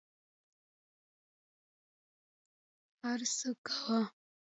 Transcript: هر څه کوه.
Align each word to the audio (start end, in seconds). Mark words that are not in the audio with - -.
هر 3.03 3.19
څه 3.37 3.49
کوه. 3.67 4.01